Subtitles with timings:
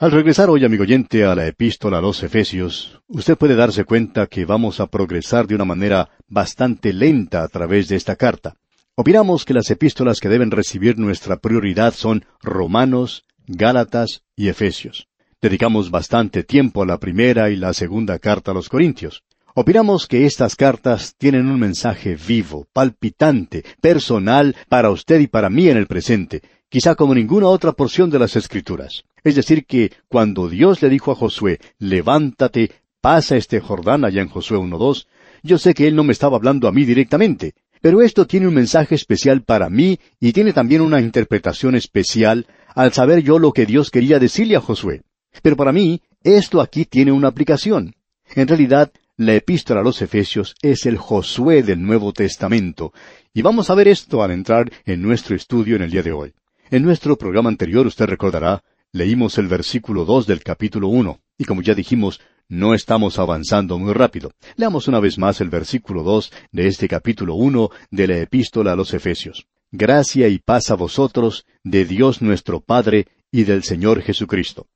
[0.00, 4.28] Al regresar hoy, amigo oyente, a la epístola a los Efesios, usted puede darse cuenta
[4.28, 8.54] que vamos a progresar de una manera bastante lenta a través de esta carta.
[8.94, 15.08] Opinamos que las epístolas que deben recibir nuestra prioridad son Romanos, Gálatas y Efesios.
[15.42, 19.24] Dedicamos bastante tiempo a la primera y la segunda carta a los Corintios.
[19.56, 25.68] Opinamos que estas cartas tienen un mensaje vivo, palpitante, personal para usted y para mí
[25.68, 29.04] en el presente, quizá como ninguna otra porción de las Escrituras.
[29.24, 34.28] Es decir, que cuando Dios le dijo a Josué, levántate, pasa este Jordán allá en
[34.28, 35.06] Josué 1.2,
[35.42, 38.54] yo sé que Él no me estaba hablando a mí directamente, pero esto tiene un
[38.54, 43.66] mensaje especial para mí y tiene también una interpretación especial al saber yo lo que
[43.66, 45.02] Dios quería decirle a Josué.
[45.42, 47.94] Pero para mí, esto aquí tiene una aplicación.
[48.34, 52.92] En realidad, la epístola a los Efesios es el Josué del Nuevo Testamento,
[53.32, 56.34] y vamos a ver esto al entrar en nuestro estudio en el día de hoy.
[56.70, 61.62] En nuestro programa anterior, usted recordará, leímos el versículo dos del capítulo uno, y como
[61.62, 64.32] ya dijimos, no estamos avanzando muy rápido.
[64.56, 68.76] Leamos una vez más el versículo dos de este capítulo uno de la epístola a
[68.76, 69.46] los Efesios.
[69.70, 74.66] Gracia y paz a vosotros, de Dios nuestro Padre y del Señor Jesucristo.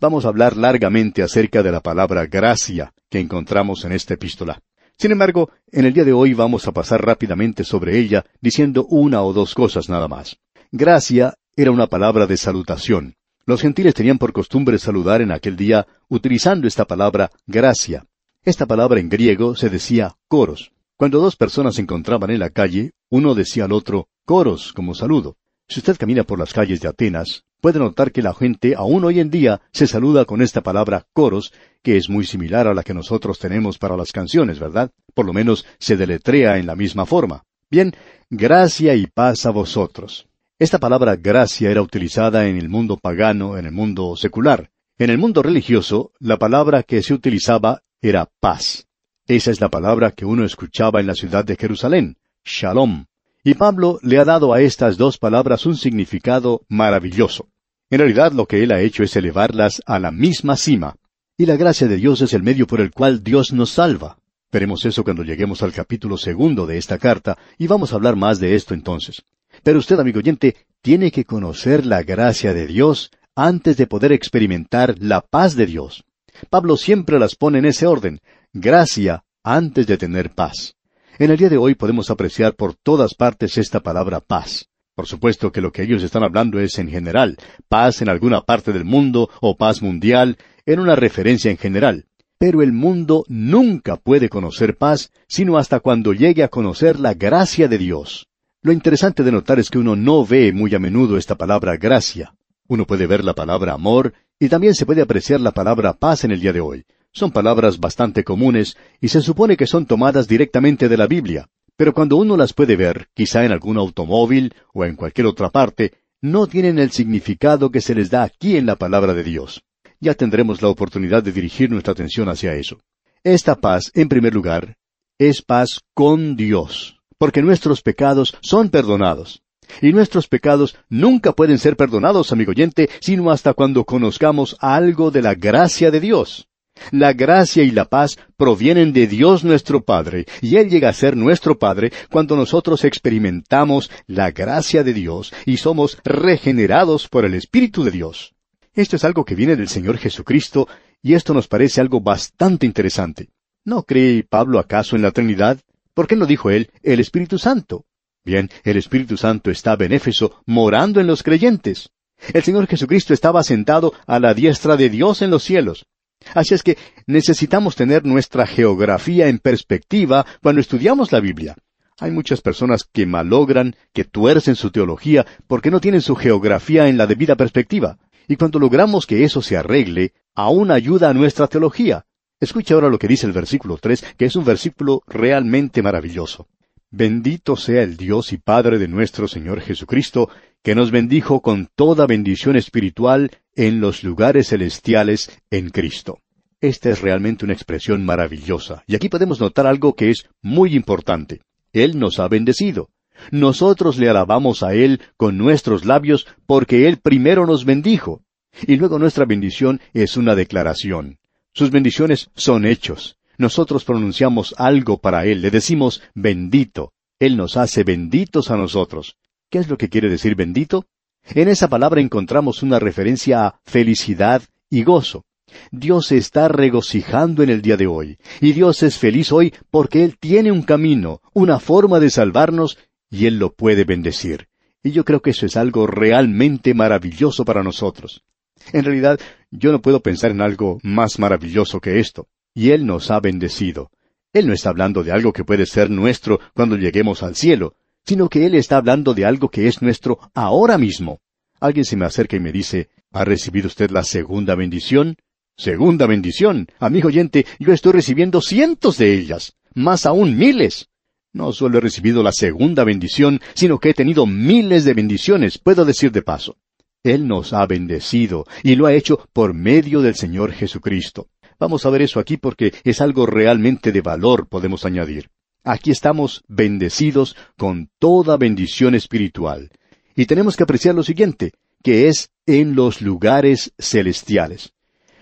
[0.00, 4.62] Vamos a hablar largamente acerca de la palabra gracia que encontramos en esta epístola.
[4.96, 9.22] Sin embargo, en el día de hoy vamos a pasar rápidamente sobre ella diciendo una
[9.22, 10.38] o dos cosas nada más.
[10.76, 13.14] Gracia era una palabra de salutación.
[13.46, 18.06] Los gentiles tenían por costumbre saludar en aquel día utilizando esta palabra gracia.
[18.42, 20.72] Esta palabra en griego se decía coros.
[20.96, 25.36] Cuando dos personas se encontraban en la calle, uno decía al otro coros como saludo.
[25.68, 29.20] Si usted camina por las calles de Atenas, puede notar que la gente aún hoy
[29.20, 31.52] en día se saluda con esta palabra coros,
[31.84, 34.90] que es muy similar a la que nosotros tenemos para las canciones, ¿verdad?
[35.14, 37.44] Por lo menos se deletrea en la misma forma.
[37.70, 37.94] Bien,
[38.28, 40.26] gracia y paz a vosotros.
[40.56, 44.70] Esta palabra gracia era utilizada en el mundo pagano, en el mundo secular.
[44.98, 48.86] En el mundo religioso, la palabra que se utilizaba era paz.
[49.26, 53.06] Esa es la palabra que uno escuchaba en la ciudad de Jerusalén, shalom.
[53.42, 57.48] Y Pablo le ha dado a estas dos palabras un significado maravilloso.
[57.90, 60.94] En realidad lo que él ha hecho es elevarlas a la misma cima.
[61.36, 64.18] Y la gracia de Dios es el medio por el cual Dios nos salva.
[64.52, 68.38] Veremos eso cuando lleguemos al capítulo segundo de esta carta, y vamos a hablar más
[68.38, 69.24] de esto entonces.
[69.64, 74.94] Pero usted, amigo oyente, tiene que conocer la gracia de Dios antes de poder experimentar
[74.98, 76.04] la paz de Dios.
[76.50, 78.20] Pablo siempre las pone en ese orden,
[78.52, 80.76] gracia antes de tener paz.
[81.18, 84.68] En el día de hoy podemos apreciar por todas partes esta palabra paz.
[84.94, 87.38] Por supuesto que lo que ellos están hablando es en general,
[87.68, 90.36] paz en alguna parte del mundo o paz mundial,
[90.66, 92.04] en una referencia en general.
[92.36, 97.66] Pero el mundo nunca puede conocer paz sino hasta cuando llegue a conocer la gracia
[97.66, 98.28] de Dios.
[98.64, 102.34] Lo interesante de notar es que uno no ve muy a menudo esta palabra gracia.
[102.66, 106.30] Uno puede ver la palabra amor y también se puede apreciar la palabra paz en
[106.30, 106.86] el día de hoy.
[107.12, 111.46] Son palabras bastante comunes y se supone que son tomadas directamente de la Biblia.
[111.76, 115.92] Pero cuando uno las puede ver, quizá en algún automóvil o en cualquier otra parte,
[116.22, 119.62] no tienen el significado que se les da aquí en la palabra de Dios.
[120.00, 122.80] Ya tendremos la oportunidad de dirigir nuestra atención hacia eso.
[123.24, 124.78] Esta paz, en primer lugar,
[125.18, 129.42] es paz con Dios porque nuestros pecados son perdonados.
[129.80, 135.22] Y nuestros pecados nunca pueden ser perdonados, amigo oyente, sino hasta cuando conozcamos algo de
[135.22, 136.48] la gracia de Dios.
[136.90, 141.16] La gracia y la paz provienen de Dios nuestro Padre, y Él llega a ser
[141.16, 147.84] nuestro Padre cuando nosotros experimentamos la gracia de Dios y somos regenerados por el Espíritu
[147.84, 148.34] de Dios.
[148.74, 150.68] Esto es algo que viene del Señor Jesucristo,
[151.00, 153.30] y esto nos parece algo bastante interesante.
[153.64, 155.58] ¿No cree Pablo acaso en la Trinidad?
[155.94, 157.86] ¿Por qué no dijo él el Espíritu Santo?
[158.24, 161.90] Bien, el Espíritu Santo está benéfico, morando en los creyentes.
[162.32, 165.86] El Señor Jesucristo estaba sentado a la diestra de Dios en los cielos.
[166.34, 171.54] Así es que necesitamos tener nuestra geografía en perspectiva cuando estudiamos la Biblia.
[172.00, 176.96] Hay muchas personas que malogran, que tuercen su teología porque no tienen su geografía en
[176.96, 177.98] la debida perspectiva.
[178.26, 182.06] Y cuando logramos que eso se arregle, aún ayuda a nuestra teología.
[182.44, 186.46] Escuche ahora lo que dice el versículo tres, que es un versículo realmente maravilloso.
[186.90, 190.28] Bendito sea el Dios y Padre de nuestro Señor Jesucristo,
[190.62, 196.18] que nos bendijo con toda bendición espiritual en los lugares celestiales en Cristo.
[196.60, 201.40] Esta es realmente una expresión maravillosa, y aquí podemos notar algo que es muy importante.
[201.72, 202.90] Él nos ha bendecido.
[203.30, 208.20] Nosotros le alabamos a Él con nuestros labios porque Él primero nos bendijo.
[208.66, 211.18] Y luego nuestra bendición es una declaración.
[211.54, 213.16] Sus bendiciones son hechos.
[213.38, 216.92] Nosotros pronunciamos algo para Él, le decimos bendito.
[217.20, 219.16] Él nos hace benditos a nosotros.
[219.50, 220.86] ¿Qué es lo que quiere decir bendito?
[221.28, 225.24] En esa palabra encontramos una referencia a felicidad y gozo.
[225.70, 230.02] Dios se está regocijando en el día de hoy, y Dios es feliz hoy porque
[230.02, 232.78] Él tiene un camino, una forma de salvarnos,
[233.08, 234.48] y Él lo puede bendecir.
[234.82, 238.24] Y yo creo que eso es algo realmente maravilloso para nosotros.
[238.72, 239.20] En realidad,
[239.50, 242.28] yo no puedo pensar en algo más maravilloso que esto.
[242.54, 243.90] Y Él nos ha bendecido.
[244.32, 247.74] Él no está hablando de algo que puede ser nuestro cuando lleguemos al cielo,
[248.04, 251.20] sino que Él está hablando de algo que es nuestro ahora mismo.
[251.60, 255.16] Alguien se me acerca y me dice, ¿ha recibido usted la segunda bendición?
[255.56, 256.66] Segunda bendición.
[256.80, 260.88] Amigo oyente, yo estoy recibiendo cientos de ellas, más aún miles.
[261.32, 265.84] No solo he recibido la segunda bendición, sino que he tenido miles de bendiciones, puedo
[265.84, 266.56] decir de paso.
[267.04, 271.28] Él nos ha bendecido y lo ha hecho por medio del Señor Jesucristo.
[271.60, 275.28] Vamos a ver eso aquí porque es algo realmente de valor, podemos añadir.
[275.62, 279.70] Aquí estamos bendecidos con toda bendición espiritual.
[280.16, 281.52] Y tenemos que apreciar lo siguiente,
[281.82, 284.72] que es en los lugares celestiales.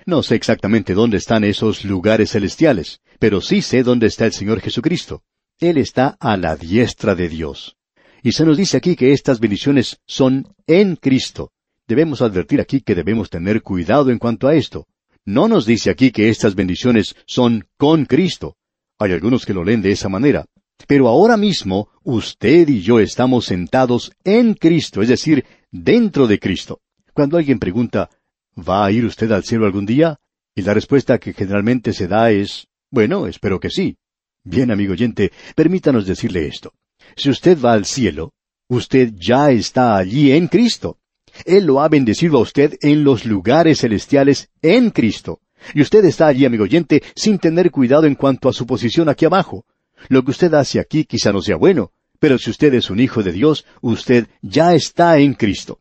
[0.07, 4.61] No sé exactamente dónde están esos lugares celestiales, pero sí sé dónde está el Señor
[4.61, 5.23] Jesucristo.
[5.59, 7.77] Él está a la diestra de Dios.
[8.23, 11.53] Y se nos dice aquí que estas bendiciones son en Cristo.
[11.87, 14.87] Debemos advertir aquí que debemos tener cuidado en cuanto a esto.
[15.25, 18.57] No nos dice aquí que estas bendiciones son con Cristo.
[18.99, 20.47] Hay algunos que lo leen de esa manera.
[20.87, 26.81] Pero ahora mismo usted y yo estamos sentados en Cristo, es decir, dentro de Cristo.
[27.13, 28.11] Cuando alguien pregunta,
[28.57, 30.19] ¿va a ir usted al cielo algún día?
[30.55, 33.97] Y la respuesta que generalmente se da es, bueno, espero que sí.
[34.45, 36.73] Bien, amigo oyente, permítanos decirle esto.
[37.17, 38.33] Si usted va al cielo,
[38.69, 40.99] usted ya está allí en Cristo.
[41.45, 45.41] Él lo ha bendecido a usted en los lugares celestiales en Cristo.
[45.75, 49.25] Y usted está allí, amigo oyente, sin tener cuidado en cuanto a su posición aquí
[49.25, 49.65] abajo.
[50.09, 53.23] Lo que usted hace aquí quizá no sea bueno, pero si usted es un hijo
[53.23, 55.81] de Dios, usted ya está en Cristo.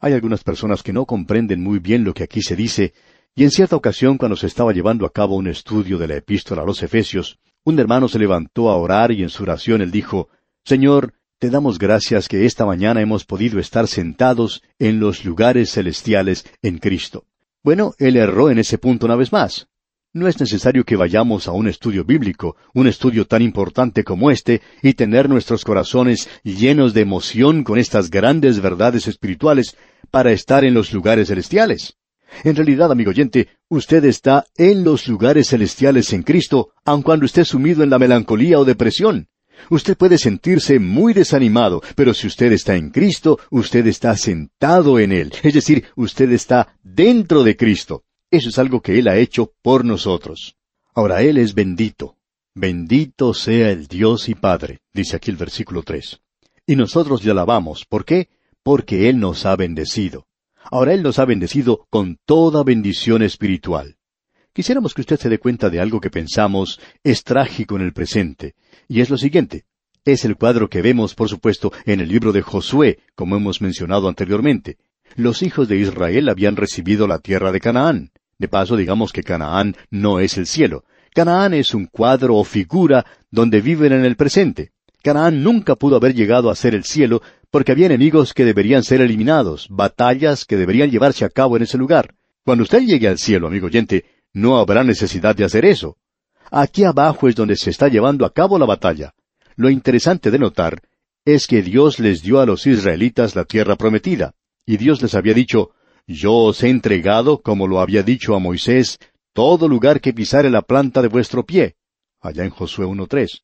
[0.00, 2.94] Hay algunas personas que no comprenden muy bien lo que aquí se dice,
[3.34, 6.62] y en cierta ocasión cuando se estaba llevando a cabo un estudio de la epístola
[6.62, 10.28] a los Efesios, un hermano se levantó a orar y en su oración él dijo,
[10.64, 16.44] Señor, te damos gracias que esta mañana hemos podido estar sentados en los lugares celestiales
[16.62, 17.26] en Cristo.
[17.62, 19.68] Bueno, él erró en ese punto una vez más.
[20.12, 24.62] No es necesario que vayamos a un estudio bíblico, un estudio tan importante como este,
[24.82, 29.76] y tener nuestros corazones llenos de emoción con estas grandes verdades espirituales
[30.10, 31.94] para estar en los lugares celestiales.
[32.42, 37.44] En realidad, amigo oyente, usted está en los lugares celestiales en Cristo, aun cuando esté
[37.44, 39.28] sumido en la melancolía o depresión.
[39.70, 45.12] Usted puede sentirse muy desanimado, pero si usted está en Cristo, usted está sentado en
[45.12, 45.32] Él.
[45.42, 48.04] Es decir, usted está dentro de Cristo.
[48.30, 50.56] Eso es algo que Él ha hecho por nosotros.
[50.94, 52.16] Ahora Él es bendito.
[52.54, 56.20] Bendito sea el Dios y Padre, dice aquí el versículo tres.
[56.66, 57.84] Y nosotros le alabamos.
[57.84, 58.28] ¿Por qué?
[58.62, 60.26] Porque Él nos ha bendecido.
[60.70, 63.97] Ahora Él nos ha bendecido con toda bendición espiritual.
[64.58, 68.56] Quisiéramos que usted se dé cuenta de algo que pensamos es trágico en el presente,
[68.88, 69.66] y es lo siguiente.
[70.04, 74.08] Es el cuadro que vemos, por supuesto, en el libro de Josué, como hemos mencionado
[74.08, 74.76] anteriormente.
[75.14, 78.10] Los hijos de Israel habían recibido la tierra de Canaán.
[78.36, 80.82] De paso, digamos que Canaán no es el cielo.
[81.14, 84.72] Canaán es un cuadro o figura donde viven en el presente.
[85.04, 87.22] Canaán nunca pudo haber llegado a ser el cielo
[87.52, 91.78] porque había enemigos que deberían ser eliminados, batallas que deberían llevarse a cabo en ese
[91.78, 92.16] lugar.
[92.44, 95.96] Cuando usted llegue al cielo, amigo oyente, no habrá necesidad de hacer eso.
[96.50, 99.14] Aquí abajo es donde se está llevando a cabo la batalla.
[99.56, 100.82] Lo interesante de notar
[101.24, 105.34] es que Dios les dio a los israelitas la tierra prometida, y Dios les había
[105.34, 105.72] dicho,
[106.06, 108.98] Yo os he entregado, como lo había dicho a Moisés,
[109.34, 111.76] todo lugar que pisare la planta de vuestro pie,
[112.20, 113.42] allá en Josué 1.3.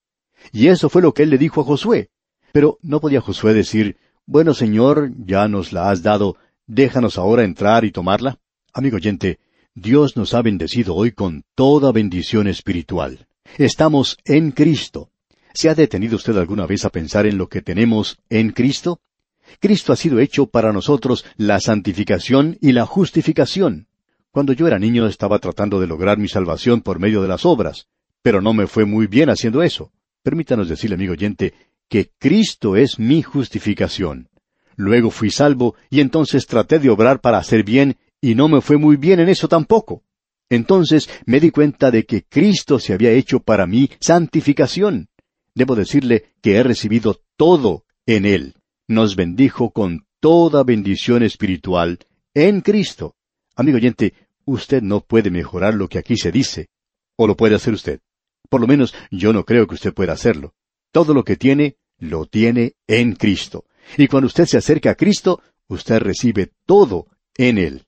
[0.52, 2.08] Y eso fue lo que él le dijo a Josué.
[2.52, 7.84] Pero no podía Josué decir, Bueno, Señor, ya nos la has dado, déjanos ahora entrar
[7.84, 8.38] y tomarla.
[8.72, 9.38] Amigo oyente,
[9.76, 13.26] Dios nos ha bendecido hoy con toda bendición espiritual.
[13.58, 15.10] Estamos en Cristo.
[15.52, 19.00] ¿Se ha detenido usted alguna vez a pensar en lo que tenemos en Cristo?
[19.58, 23.88] Cristo ha sido hecho para nosotros la santificación y la justificación.
[24.30, 27.88] Cuando yo era niño estaba tratando de lograr mi salvación por medio de las obras,
[28.22, 29.90] pero no me fue muy bien haciendo eso.
[30.22, 31.52] Permítanos decirle, amigo oyente,
[31.88, 34.28] que Cristo es mi justificación.
[34.76, 38.78] Luego fui salvo y entonces traté de obrar para hacer bien y no me fue
[38.78, 40.02] muy bien en eso tampoco.
[40.48, 45.10] Entonces me di cuenta de que Cristo se había hecho para mí santificación.
[45.54, 48.54] Debo decirle que he recibido todo en Él.
[48.88, 51.98] Nos bendijo con toda bendición espiritual
[52.32, 53.14] en Cristo.
[53.56, 54.14] Amigo oyente,
[54.46, 56.70] usted no puede mejorar lo que aquí se dice.
[57.16, 58.00] ¿O lo puede hacer usted?
[58.48, 60.54] Por lo menos yo no creo que usted pueda hacerlo.
[60.92, 63.66] Todo lo que tiene, lo tiene en Cristo.
[63.98, 67.84] Y cuando usted se acerca a Cristo, usted recibe todo en Él.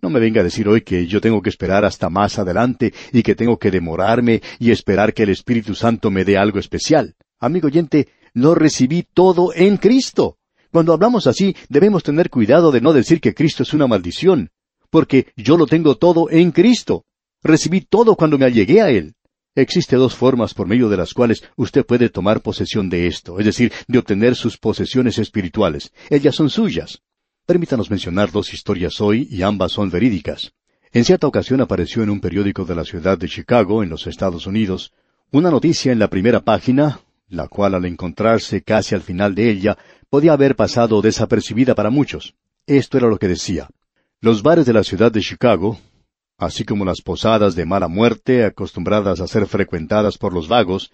[0.00, 3.22] No me venga a decir hoy que yo tengo que esperar hasta más adelante y
[3.22, 7.14] que tengo que demorarme y esperar que el Espíritu Santo me dé algo especial.
[7.38, 10.38] Amigo oyente, lo recibí todo en Cristo.
[10.70, 14.50] Cuando hablamos así, debemos tener cuidado de no decir que Cristo es una maldición,
[14.90, 17.04] porque yo lo tengo todo en Cristo.
[17.42, 19.14] Recibí todo cuando me allegué a Él.
[19.54, 23.44] Existe dos formas por medio de las cuales usted puede tomar posesión de esto, es
[23.44, 25.92] decir, de obtener sus posesiones espirituales.
[26.08, 27.02] Ellas son suyas.
[27.44, 30.52] Permítanos mencionar dos historias hoy y ambas son verídicas.
[30.92, 34.46] En cierta ocasión apareció en un periódico de la ciudad de Chicago, en los Estados
[34.46, 34.92] Unidos,
[35.32, 39.76] una noticia en la primera página, la cual al encontrarse casi al final de ella
[40.08, 42.34] podía haber pasado desapercibida para muchos.
[42.66, 43.68] Esto era lo que decía.
[44.20, 45.80] Los bares de la ciudad de Chicago,
[46.38, 50.92] así como las posadas de mala muerte acostumbradas a ser frecuentadas por los vagos,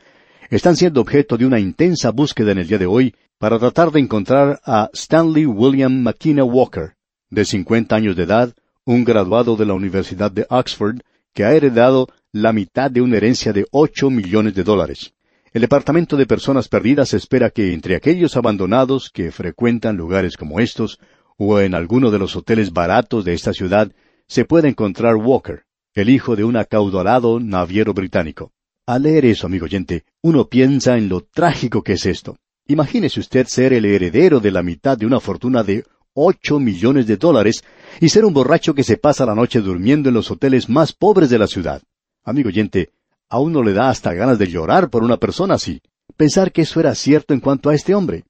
[0.50, 4.00] están siendo objeto de una intensa búsqueda en el día de hoy para tratar de
[4.00, 6.94] encontrar a Stanley William McKenna Walker,
[7.30, 11.00] de 50 años de edad, un graduado de la Universidad de Oxford,
[11.34, 15.12] que ha heredado la mitad de una herencia de ocho millones de dólares.
[15.52, 20.98] El Departamento de Personas Perdidas espera que entre aquellos abandonados que frecuentan lugares como estos,
[21.36, 23.92] o en alguno de los hoteles baratos de esta ciudad,
[24.26, 25.64] se pueda encontrar Walker,
[25.94, 28.52] el hijo de un acaudalado naviero británico.
[28.88, 32.38] Al leer eso, amigo oyente, uno piensa en lo trágico que es esto.
[32.68, 37.18] Imagínese usted ser el heredero de la mitad de una fortuna de ocho millones de
[37.18, 37.62] dólares
[38.00, 41.28] y ser un borracho que se pasa la noche durmiendo en los hoteles más pobres
[41.28, 41.82] de la ciudad.
[42.24, 42.88] Amigo oyente,
[43.28, 45.82] a uno le da hasta ganas de llorar por una persona así.
[46.16, 48.24] Pensar que eso era cierto en cuanto a este hombre.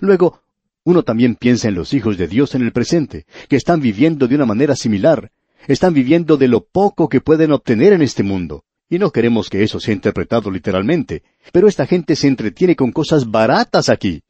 [0.00, 0.42] Luego,
[0.84, 4.34] uno también piensa en los hijos de Dios en el presente, que están viviendo de
[4.34, 5.32] una manera similar.
[5.68, 8.66] Están viviendo de lo poco que pueden obtener en este mundo.
[8.92, 11.22] Y no queremos que eso sea interpretado literalmente.
[11.50, 14.22] Pero esta gente se entretiene con cosas baratas aquí.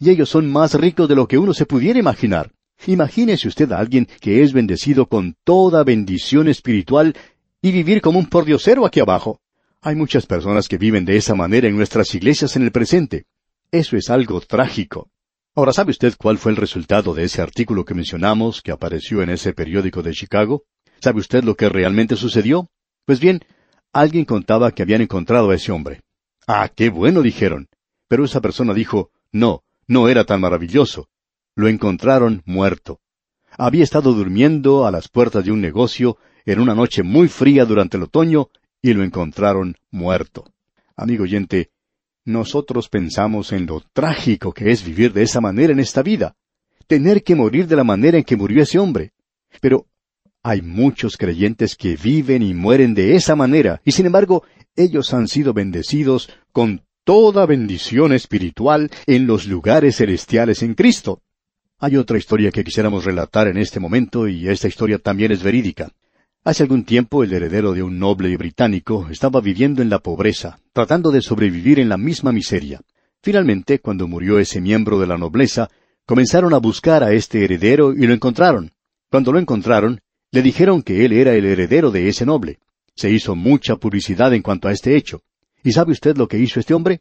[0.00, 2.50] Y ellos son más ricos de lo que uno se pudiera imaginar.
[2.88, 7.14] Imagínese usted a alguien que es bendecido con toda bendición espiritual
[7.62, 9.40] y vivir como un pordiosero aquí abajo.
[9.82, 13.26] Hay muchas personas que viven de esa manera en nuestras iglesias en el presente.
[13.70, 15.12] Eso es algo trágico.
[15.54, 19.30] Ahora, ¿sabe usted cuál fue el resultado de ese artículo que mencionamos que apareció en
[19.30, 20.64] ese periódico de Chicago?
[21.00, 22.68] ¿Sabe usted lo que realmente sucedió?
[23.04, 23.44] Pues bien,
[23.92, 26.02] alguien contaba que habían encontrado a ese hombre.
[26.46, 27.68] Ah, qué bueno, dijeron.
[28.08, 31.08] Pero esa persona dijo, no, no era tan maravilloso.
[31.54, 33.00] Lo encontraron muerto.
[33.56, 36.16] Había estado durmiendo a las puertas de un negocio
[36.46, 38.48] en una noche muy fría durante el otoño
[38.80, 40.44] y lo encontraron muerto.
[40.96, 41.70] Amigo oyente,
[42.24, 46.36] nosotros pensamos en lo trágico que es vivir de esa manera en esta vida,
[46.86, 49.12] tener que morir de la manera en que murió ese hombre.
[49.60, 49.86] Pero
[50.42, 54.44] hay muchos creyentes que viven y mueren de esa manera, y sin embargo,
[54.76, 61.22] ellos han sido bendecidos con toda bendición espiritual en los lugares celestiales en Cristo.
[61.78, 65.90] Hay otra historia que quisiéramos relatar en este momento, y esta historia también es verídica.
[66.44, 71.10] Hace algún tiempo el heredero de un noble británico estaba viviendo en la pobreza, tratando
[71.10, 72.80] de sobrevivir en la misma miseria.
[73.22, 75.68] Finalmente, cuando murió ese miembro de la nobleza,
[76.06, 78.72] comenzaron a buscar a este heredero y lo encontraron.
[79.10, 82.58] Cuando lo encontraron, le dijeron que él era el heredero de ese noble.
[82.94, 85.22] Se hizo mucha publicidad en cuanto a este hecho.
[85.62, 87.00] ¿Y sabe usted lo que hizo este hombre?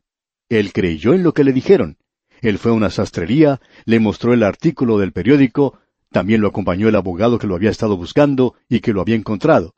[0.50, 1.98] Él creyó en lo que le dijeron.
[2.42, 5.80] Él fue a una sastrería, le mostró el artículo del periódico,
[6.12, 9.74] también lo acompañó el abogado que lo había estado buscando y que lo había encontrado.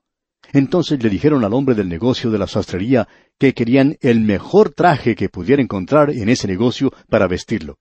[0.53, 5.15] Entonces le dijeron al hombre del negocio de la sastrería que querían el mejor traje
[5.15, 7.77] que pudiera encontrar en ese negocio para vestirlo.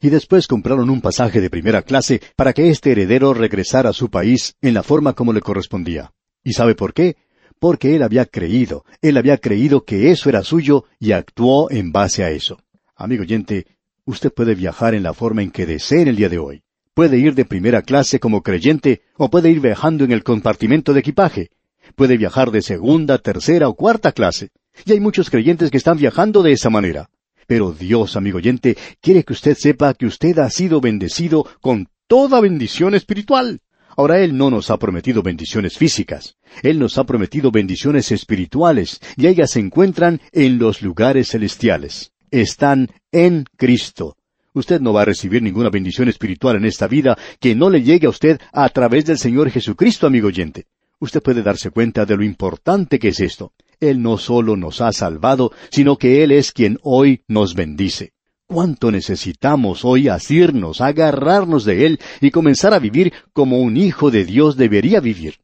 [0.00, 4.10] Y después compraron un pasaje de primera clase para que este heredero regresara a su
[4.10, 6.12] país en la forma como le correspondía.
[6.42, 7.16] ¿Y sabe por qué?
[7.58, 12.24] Porque él había creído, él había creído que eso era suyo y actuó en base
[12.24, 12.58] a eso.
[12.96, 13.66] Amigo oyente,
[14.04, 16.62] usted puede viajar en la forma en que desee en el día de hoy.
[16.94, 21.00] Puede ir de primera clase como creyente o puede ir viajando en el compartimento de
[21.00, 21.50] equipaje.
[21.96, 24.50] Puede viajar de segunda, tercera o cuarta clase.
[24.84, 27.10] Y hay muchos creyentes que están viajando de esa manera.
[27.46, 32.40] Pero Dios, amigo oyente, quiere que usted sepa que usted ha sido bendecido con toda
[32.40, 33.60] bendición espiritual.
[33.96, 36.36] Ahora Él no nos ha prometido bendiciones físicas.
[36.62, 42.12] Él nos ha prometido bendiciones espirituales, y ellas se encuentran en los lugares celestiales.
[42.30, 44.16] Están en Cristo.
[44.52, 48.06] Usted no va a recibir ninguna bendición espiritual en esta vida que no le llegue
[48.06, 50.66] a usted a través del Señor Jesucristo, amigo oyente.
[51.00, 53.52] Usted puede darse cuenta de lo importante que es esto.
[53.90, 58.12] Él no solo nos ha salvado, sino que Él es quien hoy nos bendice.
[58.46, 64.24] ¿Cuánto necesitamos hoy asirnos, agarrarnos de Él y comenzar a vivir como un hijo de
[64.24, 65.38] Dios debería vivir?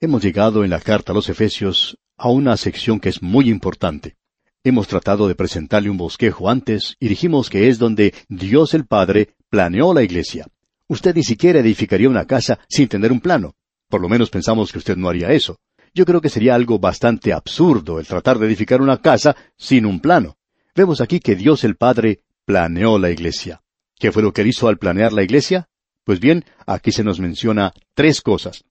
[0.00, 4.16] Hemos llegado en la carta a los Efesios a una sección que es muy importante.
[4.64, 9.34] Hemos tratado de presentarle un bosquejo antes y dijimos que es donde Dios el Padre
[9.48, 10.46] planeó la iglesia.
[10.88, 13.54] Usted ni siquiera edificaría una casa sin tener un plano.
[13.88, 15.58] Por lo menos pensamos que usted no haría eso.
[15.94, 20.00] Yo creo que sería algo bastante absurdo el tratar de edificar una casa sin un
[20.00, 20.38] plano.
[20.74, 23.62] Vemos aquí que Dios el Padre planeó la iglesia.
[23.98, 25.68] ¿Qué fue lo que él hizo al planear la iglesia?
[26.04, 28.64] Pues bien, aquí se nos menciona tres cosas.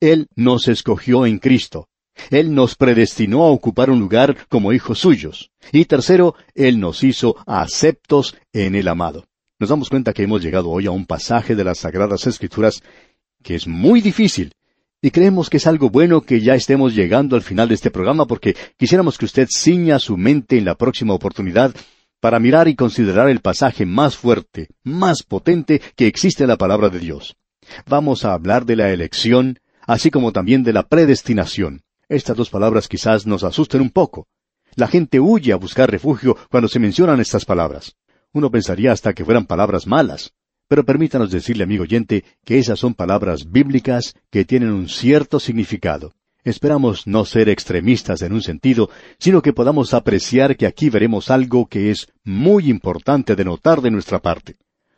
[0.00, 1.88] Él nos escogió en Cristo.
[2.30, 5.52] Él nos predestinó a ocupar un lugar como hijos suyos.
[5.72, 9.26] Y tercero, Él nos hizo aceptos en el amado.
[9.58, 12.82] Nos damos cuenta que hemos llegado hoy a un pasaje de las Sagradas Escrituras
[13.42, 14.52] que es muy difícil.
[15.04, 18.24] Y creemos que es algo bueno que ya estemos llegando al final de este programa
[18.24, 21.74] porque quisiéramos que usted ciña su mente en la próxima oportunidad
[22.20, 26.88] para mirar y considerar el pasaje más fuerte, más potente que existe en la palabra
[26.88, 27.36] de Dios.
[27.84, 31.82] Vamos a hablar de la elección, así como también de la predestinación.
[32.08, 34.26] Estas dos palabras quizás nos asusten un poco.
[34.74, 37.94] La gente huye a buscar refugio cuando se mencionan estas palabras.
[38.32, 40.32] Uno pensaría hasta que fueran palabras malas.
[40.68, 46.12] Pero permítanos decirle, amigo oyente, que esas son palabras bíblicas que tienen un cierto significado.
[46.42, 51.66] Esperamos no ser extremistas en un sentido, sino que podamos apreciar que aquí veremos algo
[51.66, 54.56] que es muy importante de notar de nuestra parte.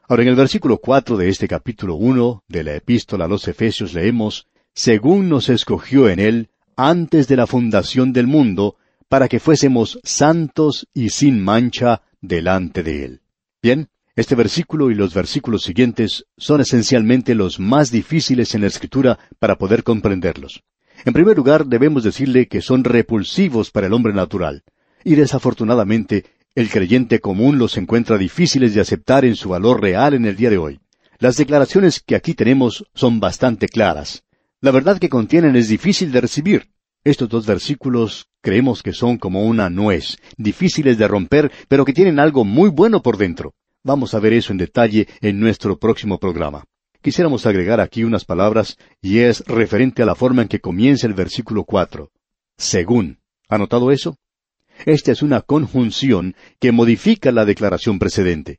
[0.08, 3.92] Ahora, en el versículo cuatro de este capítulo uno de la epístola a los Efesios
[3.94, 8.76] leemos, según nos escogió en él antes de la fundación del mundo,
[9.08, 13.20] para que fuésemos santos y sin mancha delante de Él.
[13.62, 19.18] Bien, este versículo y los versículos siguientes son esencialmente los más difíciles en la Escritura
[19.38, 20.62] para poder comprenderlos.
[21.04, 24.64] En primer lugar, debemos decirle que son repulsivos para el hombre natural,
[25.04, 30.24] y desafortunadamente el creyente común los encuentra difíciles de aceptar en su valor real en
[30.24, 30.80] el día de hoy.
[31.18, 34.24] Las declaraciones que aquí tenemos son bastante claras.
[34.62, 36.70] La verdad que contienen es difícil de recibir.
[37.04, 42.18] Estos dos versículos creemos que son como una nuez, difíciles de romper, pero que tienen
[42.18, 43.52] algo muy bueno por dentro.
[43.86, 46.64] Vamos a ver eso en detalle en nuestro próximo programa.
[47.00, 51.14] Quisiéramos agregar aquí unas palabras, y es referente a la forma en que comienza el
[51.14, 52.10] versículo cuatro.
[52.58, 53.20] Según.
[53.48, 54.16] ¿Ha notado eso?
[54.86, 58.58] Esta es una conjunción que modifica la declaración precedente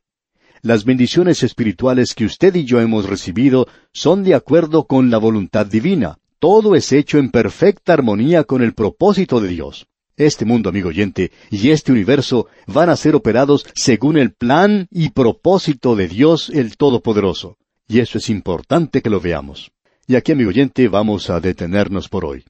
[0.62, 5.66] las bendiciones espirituales que usted y yo hemos recibido son de acuerdo con la voluntad
[5.66, 6.18] divina.
[6.40, 9.86] Todo es hecho en perfecta armonía con el propósito de Dios.
[10.18, 15.10] Este mundo, amigo oyente, y este universo van a ser operados según el plan y
[15.10, 17.56] propósito de Dios el Todopoderoso.
[17.86, 19.70] Y eso es importante que lo veamos.
[20.08, 22.44] Y aquí, amigo oyente, vamos a detenernos por hoy.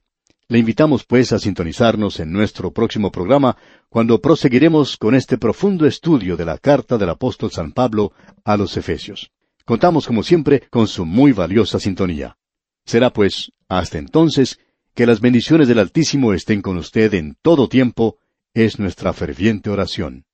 [0.47, 3.55] Le invitamos pues a sintonizarnos en nuestro próximo programa
[3.87, 8.75] cuando proseguiremos con este profundo estudio de la carta del apóstol San Pablo a los
[8.77, 9.29] Efesios.
[9.63, 12.35] Contamos como siempre con su muy valiosa sintonía.
[12.83, 14.57] Será pues, hasta entonces,
[14.93, 18.17] que las bendiciones del Altísimo estén con usted en todo tiempo,
[18.53, 20.25] es nuestra ferviente oración.